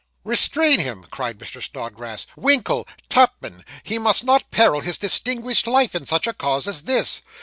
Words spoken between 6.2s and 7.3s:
a cause as this.